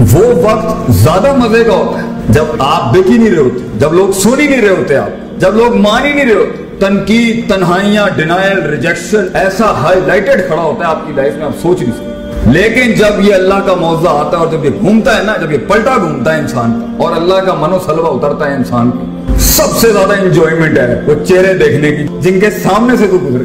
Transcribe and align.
وہ 0.00 0.24
وقت 0.42 0.92
زیادہ 0.92 1.34
مزے 1.36 1.64
کا 1.64 1.72
ہوتا 1.72 2.02
ہے۔ 2.02 2.06
جب 2.28 2.44
آپ 2.58 2.92
بک 2.92 3.10
ہی 3.10 3.16
نہیں 3.18 3.30
رہے 3.30 3.38
ہوتے، 3.38 3.78
جب 3.78 3.92
لوگ 3.92 4.10
سن 4.12 4.40
ہی 4.40 4.46
نہیں 4.46 4.60
رہے 4.60 4.68
ہوتے 4.68 4.96
آپ، 4.96 5.40
جب 5.40 5.54
لوگ 5.54 5.76
مان 5.76 6.06
ہی 6.06 6.12
نہیں 6.12 6.24
رہے 6.24 6.34
ہوتے، 6.34 6.64
تنقید، 6.80 7.54
تنہائیاں 7.54 8.08
ڈینائل 8.16 8.62
ریجیکشن 8.62 9.26
ایسا 9.34 9.70
ہائی 9.70 10.00
لائٹڈ 10.06 10.46
کھڑا 10.48 10.62
ہوتا 10.62 10.84
ہے 10.84 10.90
آپ 10.90 11.06
کی 11.06 11.12
لائف 11.12 11.34
میں، 11.36 11.46
آپ 11.46 11.62
سوچ 11.62 11.82
نہیں 11.82 11.92
سکتے۔ 11.92 12.50
لیکن 12.50 12.92
جب 12.92 13.20
یہ 13.20 13.34
اللہ 13.34 13.60
کا 13.66 13.74
موضوع 13.74 14.10
آتا 14.10 14.36
ہے 14.36 14.42
اور 14.42 14.52
جب 14.52 14.64
یہ 14.64 14.70
گھومتا 14.80 15.16
ہے 15.18 15.22
نا، 15.22 15.36
جب 15.36 15.52
یہ 15.52 15.58
پلٹا 15.68 15.96
گھومتا 15.96 16.34
ہے 16.34 16.40
انسان، 16.40 16.96
اور 16.98 17.12
اللہ 17.12 17.34
کا 17.34 17.54
منو 17.54 17.78
سلوا 17.86 18.08
اترتا 18.08 18.50
ہے 18.50 18.54
انسان، 18.54 18.90
سب 19.38 19.76
سے 19.76 19.92
زیادہ 19.92 20.12
انجوائمنٹ 20.20 20.78
ہے 20.78 21.00
وہ 21.06 21.24
چہرے 21.24 21.54
دیکھنے 21.54 21.90
کی، 21.90 22.06
جن 22.20 22.40
کے 22.40 22.50
سامنے 22.50 22.96
سے 22.96 23.06
تو 23.06 23.16
گزرے۔ 23.16 23.44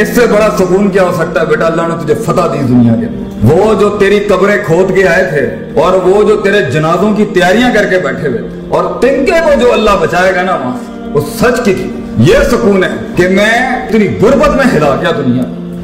اس 0.00 0.08
سے 0.08 0.20
بڑا 0.30 0.48
سکون 0.58 0.90
کیا 0.90 1.02
ہو 1.02 1.12
سکتا 1.18 1.40
ہے؟ 1.40 1.46
بیٹا، 1.46 1.66
اللہ 1.66 1.82
نے 1.82 2.04
تجھے 2.04 2.14
فتح 2.14 2.46
دی 2.52 2.58
دنیا 2.68 2.94
کے 3.00 3.06
وہ 3.42 3.74
جو 3.74 3.88
تیری 3.88 4.18
قبریں 4.18 4.56
کھود 4.66 4.94
کے 4.94 5.08
آئے 5.08 5.24
تھے 5.24 5.40
اور 5.80 5.92
وہ 5.92 6.22
جو 6.22 6.36
تیرے 6.36 6.62
جنازوں 6.62 7.14
کی 7.14 7.24
تیاریاں 7.24 7.70
کر 7.74 7.84
کے 7.84 7.98
بیٹھے 7.98 8.28
ہوئے 8.28 8.40
اور 8.68 8.84
تنکے 9.00 9.40
کو 9.44 9.60
جو 9.60 9.72
اللہ 9.72 9.90
بچائے 10.00 10.34
گا 10.34 10.42
نا 10.42 10.54
وہاں 10.54 10.76
وہ 11.12 11.20
سچ 11.20 11.64
کی 11.64 11.74
تھی۔ 11.74 11.90
یہ 12.18 12.36
سکون 12.50 12.84
ہے 12.84 12.88
کہ 13.16 13.28
میں 13.28 13.86
اتنی 13.88 14.08
غربت 14.22 14.48
میں 14.48 14.64
ہلا 14.76 14.96
گیا 15.00 15.10
دنیا۔ 15.16 15.42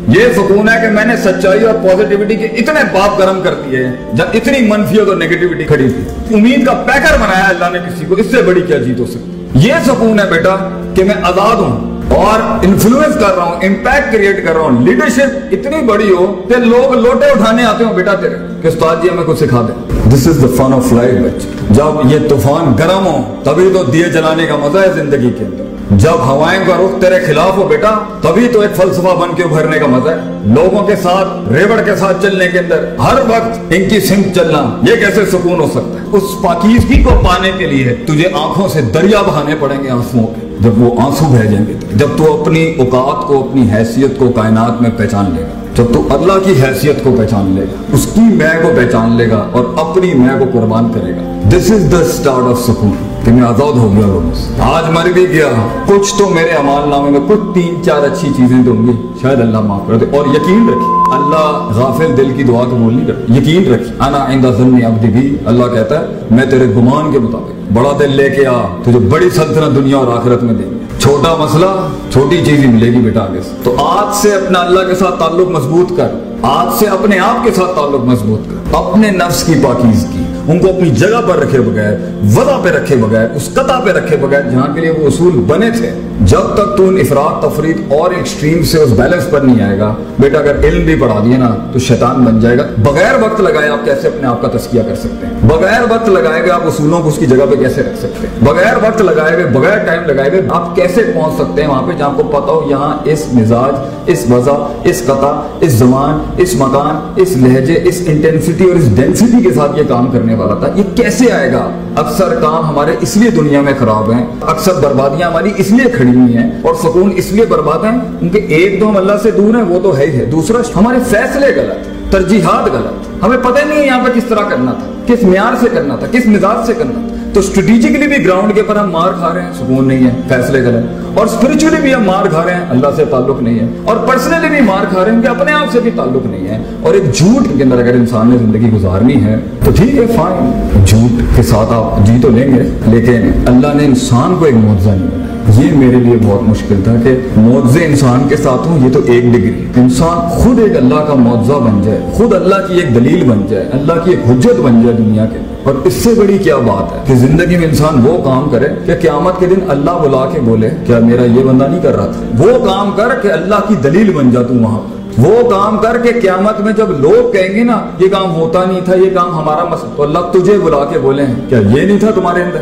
یہ 0.09 0.33
سکون 0.33 0.69
ہے 0.69 0.81
کہ 0.81 0.89
میں 0.89 1.05
نے 1.05 1.17
سچائی 1.17 1.65
اور 1.65 1.75
پوزیٹیوٹی 1.75 2.37
کے 2.37 2.45
اتنے 2.45 2.81
باپ 2.93 3.19
گرم 3.19 3.41
کر 3.43 3.55
دیے 3.55 3.87
جب 4.13 4.25
اتنی 4.35 4.67
منفیت 4.69 5.09
اور 5.09 5.17
نیگیٹیوٹی 5.17 5.65
کھڑی 5.65 5.91
تھی۔ 5.91 6.35
امید 6.35 6.67
کا 6.67 6.73
پیکر 6.73 7.15
بنایا 7.15 7.49
اللہ 7.49 7.65
نے 7.73 7.79
کسی 7.79 8.05
کو، 8.05 8.15
اس 8.15 8.27
سے 8.31 8.43
بڑی 8.43 8.61
کیا 8.61 8.79
جیت 8.79 9.01
ہو 9.01 9.07
سکتی۔ 9.07 9.47
یہ 9.55 9.73
سکون 9.87 10.21
ہے 10.21 10.31
بیٹا 10.31 10.57
کہ 10.95 11.05
میں 11.05 11.15
آزاد 11.23 11.57
ہوں۔ 11.57 11.94
اور 12.11 12.41
انفلوئنس 12.65 13.15
کر 13.15 13.35
رہا 13.37 13.45
ہوں 13.45 13.61
امپیکٹ 13.67 14.13
کریٹ 14.13 14.45
کر 14.47 14.55
رہا 14.55 14.61
ہوں. 14.61 14.81
لیڈرشپ 14.85 15.55
اتنی 15.55 15.81
بڑی 15.87 16.11
ہو 16.11 16.27
کہ 16.49 16.57
لوگ 16.57 16.95
لوٹے 16.95 17.31
اٹھانے 17.31 17.65
آتے 17.65 17.85
ہوں 17.85 17.95
بیٹا 17.95 18.15
تیرے 18.15 18.37
کہ 18.63 18.69
استاد 18.69 19.03
جی 19.03 19.09
ہمیں 19.11 19.25
کچھ 19.27 19.39
سکھا 19.39 19.67
دیں. 19.69 20.11
دس 20.11 20.27
از 20.29 20.43
دا 20.43 20.47
فن 20.57 20.73
آف 20.73 20.93
لائف 20.93 21.15
بچے. 21.15 21.49
جب 21.71 22.11
یہ 22.11 22.29
طوفان 22.29 22.75
گرم 22.79 23.07
ہو، 23.07 23.21
تبھی 23.45 23.71
تو 23.75 23.83
دیے 23.85 24.09
جلانے 24.15 24.47
کا 24.47 24.57
مزہ 24.57 24.79
ہے 24.79 24.93
زندگی 24.95 25.31
کے 25.39 25.45
اندر. 25.45 25.63
جب 25.91 26.21
ہوائیں 26.27 26.61
کا 26.67 26.77
رخ 26.77 27.01
تیرے 27.01 27.19
خلاف 27.27 27.57
ہو 27.57 27.67
بیٹا، 27.69 27.91
تبھی 28.23 28.47
تو 28.53 28.61
ایک 28.61 28.77
فلسفہ 28.77 29.15
بن 29.21 29.35
کے 29.37 29.43
ابھرنے 29.43 29.79
کا 29.79 29.87
مزہ 29.87 30.11
ہے. 30.11 30.53
لوگوں 30.55 30.87
کے 30.87 30.97
ساتھ، 31.03 31.53
ریوڑ 31.53 31.81
کے 31.83 31.97
ساتھ 31.97 32.23
چلنے 32.23 32.49
کے 32.49 32.59
اندر، 32.59 32.85
ہر 32.99 33.21
وقت 33.29 33.75
ان 33.75 33.89
کی 33.89 34.01
سمت 34.01 34.35
چلنا، 34.35 34.63
یہ 34.83 34.97
کیسے 34.97 35.25
سکون 35.33 35.61
ہو 35.61 35.67
سکتا 35.75 36.01
ہے؟ 36.01 36.07
اس 36.13 36.43
پاکیزگی 36.43 37.03
کو 37.03 37.21
پانے 37.25 37.51
کے 37.59 37.67
لیے 37.67 37.95
تجھے 38.07 38.29
آنکھوں 38.35 38.69
سے 38.69 38.81
دریا 38.95 39.23
بہانے 39.23 39.55
پڑیں 39.61 39.83
گے 39.83 39.91
آنسوؤں 39.91 40.27
کے. 40.27 40.47
جب 40.61 40.83
وہ 40.83 40.95
آنسو 41.03 41.25
بھیجیں 41.31 41.67
گے 41.67 41.75
جب 41.95 42.07
تو 42.17 42.43
اپنی 42.43 42.75
اوقات 42.79 43.29
کو، 43.29 43.49
اپنی 43.49 43.63
حیثیت 43.75 44.19
کو 44.19 44.33
کائنات 44.37 44.83
میں 44.83 44.91
پہچان 44.97 45.25
لے 45.37 45.43
گا۔ 45.43 45.65
جب 45.75 45.85
تو 45.93 46.07
اللہ 46.11 46.33
کی 46.45 46.53
حیثیت 46.63 47.05
کو 47.05 47.15
پہچان 47.19 47.53
لے 47.55 47.61
گا، 47.61 47.83
اس 47.93 48.07
کی 48.15 48.21
میں 48.21 48.63
کو 48.63 48.71
پہچان 48.77 49.17
لے 49.17 49.31
گا 49.31 49.47
اور 49.53 49.65
اپنی 49.77 50.15
میں 50.15 50.39
کو 50.39 50.45
قربان 50.53 50.93
کرے 50.95 51.13
گا۔ 51.13 51.49
دس 51.49 51.71
از 51.71 51.93
دا 51.93 51.99
اسٹارٹ 51.99 52.45
آف 52.45 52.61
سکون۔ 52.61 52.91
کہ 53.25 53.33
میں 53.33 53.43
آزاد 53.43 53.79
ہو 53.79 53.93
گیا 53.97 54.07
لوگوں 54.07 54.61
آج 54.61 54.91
مر 54.91 55.13
بھی 55.13 55.29
گیا۔ 55.29 55.47
کچھ 55.87 56.15
تو 56.19 56.29
میرے 56.29 56.49
امال 56.49 56.89
نامے 56.89 57.11
میں، 57.11 57.21
کچھ 57.29 57.55
تین 57.55 57.83
چار 57.85 58.03
اچھی 58.03 58.29
چیزیں 58.37 58.63
دوں 58.63 58.87
گی۔ 58.87 58.93
شاید 59.23 59.41
اللہ 59.41 59.61
معاف 59.61 59.81
کر 59.89 59.97
دے۔ 59.97 60.17
اور 60.17 60.27
یقین 60.27 60.69
رکھی 60.69 61.13
اللہ 61.13 61.71
غافل 61.75 62.17
دل 62.17 62.33
کی 62.37 62.43
دعا 62.43 62.65
کو 62.65 62.77
بول 62.77 62.95
نہیں 62.95 63.07
کرتا۔ 63.07 63.35
یقین 63.35 63.75
رکھی 63.75 63.93
انا 64.01 64.19
آئندہ 64.19 64.49
ذنی 64.49 64.83
عبدی 64.83 65.09
بھی 65.09 65.37
اللہ 65.45 65.65
کہتا 65.65 66.01
ہے، 66.01 66.05
میں 66.31 66.47
تیرے 66.47 66.67
گمان 66.67 67.13
کے 67.13 67.19
مطابق 67.19 67.73
بڑا 67.73 67.91
دل 67.99 68.17
لے 68.17 68.31
کے 68.31 68.47
آ، 68.47 68.67
تجھے 68.83 68.99
بڑی 68.99 69.31
سلطنت 69.31 69.77
دنیا 69.77 69.97
اور 69.97 70.19
آخرت 70.19 70.43
میں 70.43 70.55
دیں 70.55 70.74
چھوٹا 71.05 71.35
مسئلہ 71.39 71.71
چھوٹی 72.15 72.45
چیز 72.45 72.59
ہی 72.61 72.67
ملے 72.67 72.87
گی 72.87 72.99
بیٹا 72.99 73.21
آگے 73.21 73.41
سے۔ 73.43 73.51
تو 73.63 73.77
آج 73.79 74.17
سے 74.17 74.35
اپنا 74.35 74.61
اللہ 74.61 74.81
کے 74.81 74.95
ساتھ 74.95 75.19
تعلق 75.19 75.49
مضبوط 75.49 75.97
کر۔ 75.97 76.09
آج 76.43 76.79
سے 76.79 76.87
اپنے 76.87 77.19
آپ 77.19 77.45
کے 77.45 77.51
ساتھ 77.51 77.77
تعلق 77.77 78.05
مضبوط 78.05 78.41
کر۔ 78.49 78.75
اپنے 78.75 79.11
نفس 79.11 79.45
کی 79.45 79.55
پاکیز 79.63 80.07
کی 80.13 80.25
ان 80.49 80.59
کو 80.59 80.69
اپنی 80.69 80.91
جگہ 80.91 81.21
پر 81.29 81.37
رکھے 81.37 81.61
بغیر، 81.61 81.93
وضع 82.37 82.61
پہ 82.63 82.69
رکھے 82.69 82.97
بغیر، 82.97 83.27
اس 83.35 83.49
قطع 83.55 83.81
پہ 83.81 83.91
رکھے 83.91 84.17
بغیر 84.17 84.43
جہاں 84.43 84.75
کے 84.75 84.81
لیے 84.81 84.91
وہ 84.91 85.07
اصول 85.07 85.31
بنے 85.31 85.71
تھے۔ 85.71 85.91
جب 86.21 86.41
تک 86.55 86.77
تو 86.77 86.89
ان 86.89 86.97
افراد، 86.97 87.43
تفرید 87.43 87.93
اور 87.93 88.11
ایکسٹریم 88.11 88.63
سے 88.63 88.79
اس 88.79 88.91
بیلنس 88.91 89.31
پر 89.31 89.41
نہیں 89.41 89.67
آئے 89.67 89.79
گا۔ 89.79 89.95
بیٹا، 90.19 90.39
اگر 90.39 90.65
علم 90.65 90.85
بھی 90.85 90.95
پڑھا 90.95 91.23
دیے 91.25 91.37
نا، 91.37 91.57
تو 91.73 91.79
شیطان 91.79 92.25
بن 92.25 92.41
جائے 92.41 92.59
گا۔ 92.59 92.63
بغیر 92.79 93.23
وقت 93.23 93.41
لگائے 93.41 93.69
آپ 93.69 93.85
کیسے 93.85 94.09
اپنے 94.09 94.29
آپ 94.29 94.43
کا 94.43 94.49
تسکیہ 94.49 94.83
کر 94.83 94.95
سکتے 94.95 95.27
ہیں؟ 95.27 95.35
بغیر 95.49 95.83
وقت 95.83 96.09
لگائے 96.09 96.43
گئے 96.43 96.51
آپ 96.51 96.67
اصولوں 96.67 97.03
کو 97.03 97.09
اس 97.09 97.17
کی 97.19 97.27
جگہ 97.27 97.47
پہ 97.51 97.57
کیسے 97.57 97.83
رکھ 97.83 97.99
سکتے 97.99 98.27
ہیں؟ 98.27 98.45
بغیر 98.45 98.77
وقت 98.77 99.03
لگائے 99.03 99.37
گئے 99.37 99.47
بغیر 99.47 99.79
ٹائم 99.79 100.03
لگائے 100.05 100.33
گئے 100.33 100.43
آپ 100.51 100.77
کیسے 100.77 101.13
پہنچ 101.15 101.35
سکتے 101.35 101.63
ہیں 101.63 101.69
وہاں 101.69 101.83
پہ 101.83 101.93
جہاں 102.05 102.15
کو 102.17 102.23
پتا 102.23 102.53
ہو؟ 102.53 102.71
یہاں 102.71 102.97
اس 103.05 103.25
مزاج، 103.33 103.75
اس 104.07 104.25
وضع 104.31 104.53
اس 104.85 105.03
قطع، 105.05 105.33
اس 105.61 105.73
زمان، 105.73 106.19
اس 106.37 106.55
مکان، 106.55 107.13
اس 107.17 107.37
لہجے، 107.37 107.81
اس 107.85 108.03
انٹینسٹی 108.07 108.65
اور 108.65 108.77
اس 108.77 108.97
ڈینسٹی 108.97 109.43
کے 109.43 109.53
ساتھ 109.55 109.79
یہ 109.79 109.83
کام 109.89 110.07
کرنے 110.07 110.35
والا 110.35 110.55
تھا۔ 110.55 110.67
یہ 110.75 110.83
کیسے 110.95 111.33
آئے 111.33 111.53
گا؟ 111.53 111.69
اکثر 111.97 112.35
کام 112.41 112.65
ہمارے 112.65 112.97
اس 113.01 113.17
لیے 113.17 113.31
دنیا 113.31 113.61
میں 113.61 113.73
خراب 113.79 114.13
ہیں، 114.13 114.27
اکثر 114.43 114.73
بربادیاں 114.83 115.31
ہماری 115.31 115.51
اس 115.57 115.71
لیے 115.71 115.91
کھڑی 115.91 116.17
ہوئی 116.19 116.37
ہیں 116.37 116.51
اور 116.63 116.75
سکون 116.75 117.13
اس 117.17 117.33
لیے 117.33 117.47
برباد 117.47 117.85
ہیں۔ 117.85 117.99
کیونکہ 118.19 118.39
ایک 118.49 118.81
دو 118.81 118.89
ہم 118.89 118.97
اللہ 118.97 119.17
سے 119.23 119.31
دور 119.31 119.55
ہیں، 119.55 119.63
وہ 119.63 119.81
تو 119.83 119.97
ہے 119.97 120.07
ہی 120.07 120.19
ہے۔ 120.19 120.25
دوسرا، 120.25 120.59
ہمارے 120.77 120.99
فیصلے 121.11 121.47
غلط، 121.57 122.13
ترجیحات 122.13 122.71
غلط۔ 122.73 123.25
ہمیں 123.25 123.39
پتہ 123.39 123.65
نہیں 123.65 123.81
ہے 123.81 123.87
یہاں 123.87 124.01
پہ 124.05 124.11
کس 124.19 124.25
طرح 124.29 124.43
کرنا 124.49 124.73
تھا، 124.73 124.87
کس 125.07 125.23
معیار 125.23 125.55
سے 125.61 125.67
کرنا 125.73 125.97
تھا، 125.97 126.07
کس 126.07 126.27
مزاج 126.27 126.67
سے 126.67 126.75
کرنا 126.75 127.09
تھا۔ 127.09 127.14
تو 127.35 127.41
اسٹریٹجکلی 127.41 128.07
بھی 128.07 128.27
گراؤنڈ 128.27 128.55
کے 128.55 128.63
پر 128.63 128.77
ہم 128.77 128.91
مار 128.91 129.13
کھا 129.13 129.35
رہے 129.35 129.43
ہیں، 129.43 129.53
سکون 129.53 129.89
نہیں 129.89 130.07
ہے، 130.07 130.11
فیصلے 130.29 130.61
غلط۔ 130.61 131.19
اور 131.19 131.27
اسپرچولی 131.27 131.83
بھی 131.83 131.95
ہم 131.95 132.05
مار 132.05 132.27
کھا 132.27 132.45
رہے 132.45 132.55
ہیں، 132.55 132.65
اللہ 132.69 132.87
سے 132.97 133.05
تعلق 133.05 133.43
نہیں 133.43 133.59
ہے۔ 133.59 133.67
اور 133.85 133.97
پرسنلی 133.97 134.49
بھی 134.49 134.61
مار 134.61 134.85
کھا 134.91 135.05
رہے 135.05 135.13
ہیں 135.13 135.23
کہ 135.23 135.27
اپنے 135.27 135.53
آپ 135.53 135.73
سے 135.73 135.81
بھی 135.81 135.91
تعلق 135.97 136.27
نہیں 136.27 136.49
ہے۔ 136.49 136.63
اور 136.83 136.95
ایک 136.95 137.15
جھوٹ 137.15 137.59
کے 137.59 137.65
اندر 137.65 137.79
اگر 137.79 137.95
انسان 137.95 138.31
نے 138.31 138.39
زندگی 138.39 138.71
گزارنی 138.71 139.25
ہے، 139.25 139.37
تو 139.65 139.71
ٹھیک 139.71 139.95
ہے 139.95 140.07
فائن 140.07 140.69
جھوٹ 140.85 141.37
کے 141.37 141.43
ساتھ 141.43 141.73
آپ 141.73 142.07
جی 142.07 142.19
تو 142.23 142.29
لیں 142.29 142.57
گے، 142.57 142.63
لیکن 142.87 143.31
اللہ 143.47 143.75
نے 143.75 143.85
انسان 143.85 144.37
کو 144.39 144.45
ایک 144.45 144.55
معاوضہ 144.55 144.91
نہیں 144.91 145.24
یہ 145.59 145.73
میرے 145.73 145.97
لیے 145.97 146.17
بہت 146.27 146.43
مشکل 146.43 146.81
تھا 146.85 146.95
کہ 147.05 147.19
معاوضے 147.37 147.85
انسان 147.85 148.29
کے 148.29 148.37
ساتھ 148.37 148.69
ہوں، 148.69 148.87
یہ 148.87 148.93
تو 148.93 149.01
ایک 149.07 149.25
ڈگری۔ 149.25 149.65
انسان 149.77 150.29
خود 150.29 150.59
ایک 150.59 150.77
اللہ 150.77 150.95
کا 150.95 151.15
معاوضہ 151.15 151.53
بن 151.53 151.83
جائے، 151.83 151.99
خود 152.13 152.35
اللہ 152.35 152.67
کی 152.69 152.75
ایک 152.75 152.95
دلیل 152.95 153.31
بن 153.31 153.41
جائے، 153.49 153.69
اللہ 153.73 153.93
کی 154.05 154.11
ایک 154.11 154.21
حجت 154.31 154.61
بن 154.61 154.83
جائے 154.83 154.97
دنیا 154.97 155.27
کے۔ 155.27 155.39
اور 155.63 155.75
اس 155.85 155.93
سے 155.93 156.15
بڑی 156.15 156.39
کیا 156.39 156.57
بات 156.57 156.93
ہے 156.93 156.99
کہ 157.07 157.15
زندگی 157.15 157.57
میں 157.57 157.69
انسان 157.69 158.07
وہ 158.07 158.23
کام 158.25 158.49
کرے 158.51 158.69
کہ 158.87 158.93
قیامت 159.01 159.41
کے 159.41 159.47
دن 159.47 159.71
اللہ 159.71 159.91
بلا 159.91 160.31
کے 160.33 160.41
بولے، 160.41 160.71
کیا 160.87 160.99
میرا 160.99 161.25
یہ 161.25 161.45
بندہ 161.45 161.65
نہیں 161.65 161.83
کر 161.83 161.97
رہا 161.97 162.07
تھا؟ 162.07 162.45
وہ 162.45 162.67
کام 162.67 162.91
کر 162.97 163.09
کہ 163.23 163.33
اللہ 163.33 163.55
کی 163.69 163.75
دلیل 163.75 164.13
بن 164.13 164.31
جا 164.31 164.43
تو 164.43 164.55
وہاں 164.55 164.81
وہ 165.19 165.51
کام 165.51 165.79
کر 165.79 165.99
کے 165.99 166.21
قیامت 166.21 166.61
میں 166.61 166.73
جب 166.73 166.91
لوگ 166.91 167.33
کہیں 167.33 167.55
گے 167.55 167.65
نا، 167.65 167.81
یہ 167.99 168.09
کام 168.09 168.35
ہوتا 168.35 168.65
نہیں 168.65 168.81
تھا، 168.85 168.95
یہ 168.95 169.11
کام 169.15 169.39
ہمارا 169.39 169.65
مسئلہ۔ 169.65 169.91
تو 169.97 170.03
اللہ 170.03 170.19
تجھے 170.33 170.59
بلا 170.59 170.85
کے 170.85 170.99
بولے 170.99 171.27
ہیں۔ 171.27 171.35
کیا 171.49 171.59
یہ 171.59 171.81
نہیں 171.81 171.99
تھا 171.99 172.11
تمہارے 172.11 172.43
اندر؟ 172.43 172.61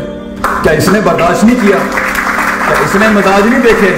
کیا 0.63 0.71
اس 0.71 0.89
نے 0.89 0.99
برداشت 1.03 1.43
نہیں 1.43 1.55
کیا؟ 1.61 1.77
کیا 2.73 2.85
اس 2.85 2.95
نے 2.95 3.07
مزاج 3.13 3.47
نہیں 3.47 3.61
دیکھے؟ 3.61 3.95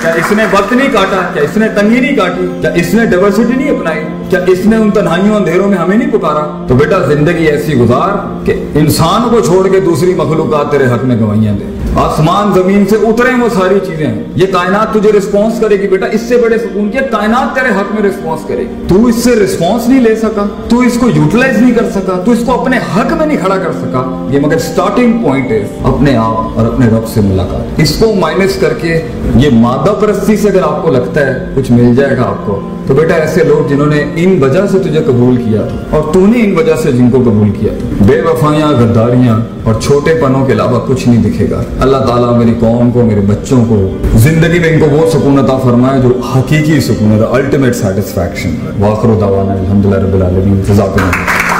کیا 0.00 0.10
اس 0.10 0.32
نے 0.32 0.44
وقت 0.52 0.72
نہیں 0.72 0.88
کاٹا؟ 0.92 1.30
کیا 1.34 1.42
اس 1.42 1.56
نے 1.56 1.68
تنگی 1.68 2.00
نہیں 2.00 2.16
کاٹی؟ 2.16 2.46
کیا 2.60 2.70
اس 2.70 2.94
نے 2.94 3.06
ڈائورسٹی 3.06 3.56
نہیں 3.56 3.70
اپنائی؟ 3.70 4.00
کیا 4.30 4.40
اس 4.46 4.66
نے 4.66 4.76
ان 4.76 4.90
تنہائیوں 4.90 5.36
اندھیروں 5.36 5.68
میں 5.68 5.78
ہمیں 5.78 5.96
نہیں 5.96 6.10
پکارا؟ 6.10 6.64
تو 6.68 6.74
بیٹا 6.74 6.98
زندگی 6.98 7.44
ایسی 7.46 7.74
گزار 7.74 8.44
کہ 8.46 8.64
انسان 8.74 9.28
کو 9.30 9.40
چھوڑ 9.40 9.68
کے 9.68 9.80
دوسری 9.80 10.14
مخلوقات 10.14 10.70
تیرے 10.70 10.84
حق 10.84 11.04
میں 11.04 11.16
گوائیاں 11.20 11.54
دے۔ 11.54 11.71
آسمان 11.96 12.52
زمین 12.54 12.84
سے 12.86 12.96
اترے 12.96 13.42
وہ 13.42 13.48
ساری 13.54 13.78
چیزیں۔ 13.86 14.14
یہ 14.36 14.46
کائنات 14.52 14.94
تجھے 14.94 15.12
رسپانس 15.12 15.60
کرے 15.60 15.80
گی 15.80 15.88
بیٹا، 15.88 16.06
اس 16.06 16.20
سے 16.20 16.36
بڑے 16.36 16.58
سکون 16.58 16.90
کی 16.90 16.98
کائنات 17.10 17.54
تیرے 17.54 17.68
حق 17.68 17.92
میں 17.94 18.10
رسپانس 18.10 18.40
کرے۔ 18.48 18.56
گی 18.56 18.86
تو 18.88 19.04
اس 19.04 19.16
سے 19.16 19.30
رسپانس 19.30 19.88
نہیں 19.88 20.00
لے 20.00 20.14
سکا، 20.16 20.46
تو 20.68 20.78
اس 20.78 20.96
کو 21.00 21.08
یوٹیلائز 21.14 21.58
نہیں 21.58 21.74
کر 21.74 21.90
سکا، 21.90 22.22
تو 22.24 22.30
اس 22.30 22.38
کو 22.46 22.60
اپنے 22.60 22.76
حق 22.76 23.12
میں 23.12 23.26
نہیں 23.26 23.38
کھڑا 23.38 23.56
کر 23.56 23.72
سکا۔ 23.72 24.26
یہ 24.30 24.40
مگر 24.40 24.58
سٹارٹنگ 24.58 25.22
پوائنٹ 25.22 25.50
ہے، 25.50 25.68
اپنے 25.82 26.16
آپ 26.16 26.58
اور 26.58 26.66
اپنے 26.66 26.86
رب 26.86 27.08
سے 27.08 27.20
ملاقات۔ 27.20 27.80
اس 27.80 27.96
کو 27.98 28.14
مائنس 28.14 28.56
کر 28.60 28.74
کے 28.80 29.00
یہ 29.36 29.50
مادہ 29.52 29.90
پرستی 30.00 30.36
سے 30.36 30.48
اگر 30.48 30.62
آپ 30.62 30.82
کو 30.82 30.90
لگتا 30.90 31.26
ہے 31.26 31.46
کچھ 31.54 31.72
مل 31.72 31.94
جائے 31.96 32.16
گا 32.16 32.22
آپ 32.22 32.46
کو، 32.46 32.60
تو 32.86 32.94
بیٹا 32.94 33.14
ایسے 33.14 33.44
لوگ 33.44 33.68
جنہوں 33.68 33.86
نے 33.86 34.04
ان 34.16 34.42
وجہ 34.42 34.66
سے 34.72 34.78
تجھے 34.78 35.00
قبول 35.06 35.36
کیا 35.36 35.62
تھا 35.62 35.96
اور 35.96 36.12
تو 36.12 36.26
نے 36.26 36.44
ان 36.44 36.54
وجہ 36.56 36.74
سے 36.82 36.92
جن 36.92 37.10
کو 37.10 37.18
قبول 37.18 37.50
کیا 37.50 37.72
تھا۔ 37.78 38.04
بے 38.06 38.20
وفائیاں، 38.20 38.68
غداریاں 38.68 39.40
اور 39.64 39.74
چھوٹے 39.80 40.14
پنوں 40.14 40.46
کے 40.46 40.52
علاوہ 40.52 40.80
کچھ 40.86 41.08
نہیں 41.08 41.22
دکھے 41.22 41.46
گا۔ 41.50 41.62
اللہ 41.82 42.04
تعالیٰ 42.06 42.36
میری 42.38 42.52
قوم 42.60 42.90
کو، 42.92 43.02
میرے 43.04 43.20
بچوں 43.28 43.64
کو 43.68 43.76
زندگی 44.24 44.58
میں 44.58 44.68
ان 44.68 44.80
کو 44.80 44.86
وہ 44.90 45.08
سکون 45.10 45.38
عطا 45.38 45.56
فرمائے 45.62 46.00
جو 46.02 46.10
حقیقی 46.26 46.80
سکون 46.88 47.12
ہے 47.12 47.26
الٹیمیٹ 47.38 47.76
سیٹسفیکشن 47.76 48.54
واخر 48.80 49.14
دعوانا 49.20 49.52
الحمدللہ 49.52 50.02
رب 50.04 50.14
العالمین. 50.14 50.60
جزاک 50.68 50.98
اللہ 50.98 51.50